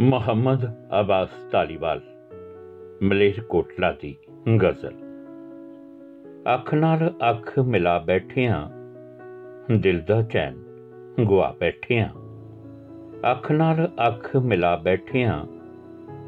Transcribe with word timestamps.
ਮੁਹੰਮਦ 0.00 0.72
ਅਬਾਸ 1.00 1.28
ਧਾਲੀਵਾਲ 1.50 2.00
ਮਲੇਰਕੋਟਲਾ 3.02 3.92
ਦੀ 4.00 4.16
ਗਜ਼ਲ। 4.62 4.92
ਅੱਖ 6.54 6.74
ਨਾਲ 6.74 7.14
ਅੱਖ 7.30 7.58
ਮਿਲਾ 7.58 7.98
ਬੈਠਿਆਂ, 7.98 8.68
ਦਿਲ 9.76 10.00
ਦਾ 10.00 10.22
ਚੈਨ 10.22 10.54
ਗੁਆ 11.20 11.54
ਬੈਠਿਆਂ। 11.60 12.08
ਅੱਖ 13.30 13.52
ਨਾਲ 13.52 13.88
ਅੱਖ 14.08 14.36
ਮਿਲਾ 14.36 14.76
ਬੈਠਿਆਂ, 14.76 15.46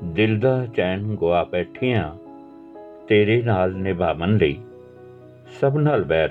ਦਿਲ 0.05 0.41
ਦਾ 0.41 0.67
ਚੈਨ 0.67 1.15
ਗੁਆ 1.15 1.45
ਬੈਠਿਆਂ, 1.45 2.17
ਤੇਰੇ 3.09 3.43
ਨਾਲ 3.43 3.75
ਨਿਭਾਵਨ 3.75 4.37
ਲਈ 4.37 4.61
ਸਭ 5.61 5.79
ਨਾਲ 5.79 6.05
ਵੈਰ 6.05 6.31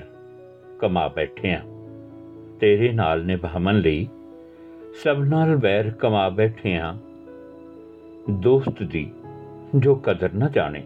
ਕਮਾ 0.78 1.08
ਬੈਠਿਆਂ। 1.08 1.60
ਤੇਰੇ 2.60 2.92
ਨਾਲ 2.92 3.24
ਨਿਭਾਵਨ 3.24 3.78
ਲਈ 3.78 4.08
ਸਭ 5.04 5.16
ਨਾਲ 5.18 5.56
ਵੈਰ 5.56 5.90
ਕਮਾ 5.90 6.28
ਬੈਠਿਆਂ 6.28 6.94
ਦੋਸਤ 8.30 8.82
ਦੀ 8.82 9.10
ਜੋ 9.76 9.94
ਕਦਰ 9.94 10.32
ਨਾ 10.32 10.48
ਜਾਣੇ, 10.48 10.82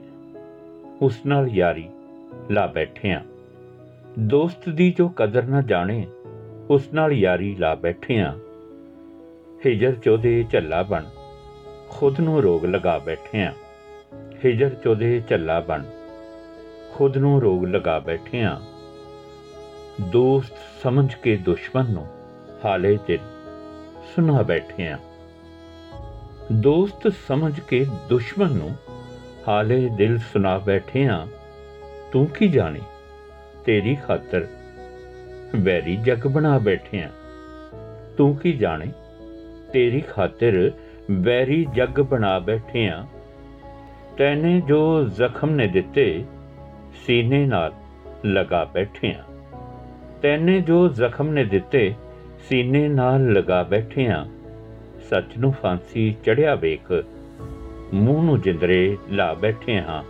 ਉਸ 1.01 1.27
ਨਾਲ 1.27 1.49
ਯਾਰੀ 1.49 1.89
ਲਾ 2.51 2.67
ਬੈਠਿਆਂ 2.67 3.21
ਦੋਸਤ 4.19 4.69
ਦੀ 4.69 4.91
ਜੋ 4.91 5.09
ਕਦਰ 5.09 5.43
ਨਾ 5.43 5.63
ਜਾਣੇ, 5.63 6.07
ਉਸ 6.71 6.93
ਨਾਲ 6.95 7.13
ਯਾਰੀ 7.13 7.57
ਲਾ 7.57 7.75
ਬੈਠਿਆਂ 7.75 8.33
ਹਿਜਰ 9.67 9.95
ਚੋਦੇ 9.95 10.45
ਝੱਲਾ 10.51 10.83
ਬਣ, 10.83 11.05
ਖੁਦ 11.89 12.21
ਨੂੰ 12.21 12.43
ਰੋਗ 12.43 12.65
ਲਗਾ 12.65 12.99
ਬੈਠਿਆਂ 12.99 13.53
ਹਿਜਰ 14.45 14.71
ਚੋਦੇ 14.71 15.23
ਝੱਲਾ 15.29 15.61
ਬਣ, 15.61 15.85
ਖੁਦ 16.93 17.17
ਨੂੰ 17.17 17.43
ਰੋਗ 17.43 17.65
ਲਗਾ 17.65 17.99
ਬੈਠਿਆਂ 17.99 18.61
ਦੋਸਤ 20.03 20.55
ਸਮਝ 20.83 21.15
ਕੇ 21.15 21.37
ਦੁਸ਼ਮਣ 21.37 21.91
ਨੂੰ 21.91 22.07
ਹਾਲੇ 22.65 22.99
ਦਿਲ 23.07 23.19
ਸੁਣਾ 24.17 24.43
ਬੈਠਿਆਂ 24.43 24.99
ਦੋਸਤ 26.53 27.09
ਸਮਝ 27.29 27.61
ਕੇ 27.61 27.87
ਦੁਸ਼ਮਣ 28.09 28.51
ਨੂੰ 28.51 28.77
ਹਾਲੇ 29.49 29.89
ਦਿਲ 29.97 30.19
ਸੁਣਾ 30.19 30.59
ਬੈਠਿਆਂ 30.59 31.27
ਤੂੰ 32.13 32.27
ਕੀ 32.27 32.49
ਜਾਣੇ? 32.49 32.81
ਤੇਰੀ 33.65 33.95
ਖਾਤਰ 33.95 34.47
ਵੈਰੀ 35.57 35.97
ਜਗ 35.97 36.27
ਬਣਾ 36.27 36.59
ਬੈਠਿਆਂ 36.59 37.09
ਤੂੰ 38.17 38.37
ਕੀ 38.37 38.53
ਜਾਣੇ? 38.53 38.87
ਤੇਰੀ 39.73 40.01
ਖਾਤਰ 40.01 40.71
ਵੈਰੀ 41.11 41.67
ਜਗ 41.75 42.01
ਬਣਾ 42.01 42.39
ਬੈਠਿਆਂ 42.39 43.07
ਤੈਨੇ 44.17 44.61
ਜੋ 44.61 45.05
ਜ਼ਖਮ 45.05 45.51
ਨੇ 45.51 45.67
ਦਿੱਤੇ, 45.67 46.25
ਸੀਨੇ 47.07 47.47
ਨਾਲ 47.47 47.73
ਲਗਾ 48.27 48.65
ਬੈਠਿਆਂ 48.65 49.23
ਤੈਨੇ 50.23 50.61
ਜੋ 50.61 50.89
ਜ਼ਖਮ 50.89 51.29
ਨੇ 51.29 51.45
ਦਿੱਤੇ, 51.45 51.95
ਸੀਨੇ 52.49 52.89
ਨਾਲ 52.89 53.33
ਲਗਾ 53.33 53.63
ਬੈਠਿਆਂ 53.63 54.40
ਸੱਚ 55.11 55.37
ਨੂੰ 55.39 55.53
ਫਾਂਸੀ 55.53 56.17
ਚੜਿਆ 56.25 56.55
ਵੇਖ। 56.55 57.05
ਮੂੰਹ 57.95 58.25
ਨੂੰ 58.25 58.41
ਜਿੰਦਰੇ 58.41 58.99
ਲਾ 59.11 59.35
ਬੈਠੇ 59.35 59.81
ਹਾਂ। 59.81 60.05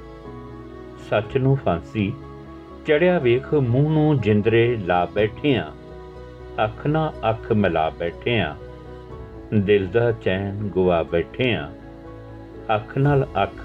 ਸੱਚ 1.11 1.37
ਨੂੰ 1.37 1.57
ਫਾਂਸੀ 1.57 2.13
ਚੜਿਆ 2.87 3.19
ਵੇਖ, 3.19 3.55
ਮੂੰਹ 3.55 3.91
ਨੂੰ 3.91 4.21
ਜਿੰਦਰੇ 4.21 4.77
ਲਾ 4.77 5.05
ਬੈਠੇ 5.05 5.59
ਹਾਂ। 5.59 5.73
ਅੱਖ 6.65 6.87
ਨਾਲ 6.87 7.13
ਅੱਖ 7.31 7.53
ਮਿਲਾ 7.53 7.91
ਬੈਠੇ 7.91 8.41
ਹਾਂ। 8.41 8.57
ਦਿਲ 9.55 9.87
ਦਾ 9.87 10.13
ਚੈਨ 10.13 10.69
ਗੁਆ 10.69 11.03
ਬੈਠੇ 11.03 11.55
ਹਾਂ। 11.55 11.71
ਅੱਖ 12.75 12.99
ਨਾਲ 12.99 13.27
ਅੱਖ 13.43 13.65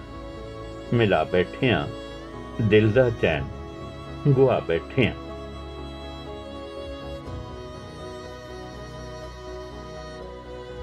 ਮਿਲਾ 0.94 1.24
ਬੈਠੇ 1.24 1.72
ਹਾਂ। 1.72 1.88
ਦਿਲ 2.62 2.92
ਦਾ 2.92 3.10
ਚੈਨ 3.10 3.44
ਗੁਆ 4.28 4.60
ਬੈਠੇ 4.68 5.08
ਹਾਂ। 5.08 5.25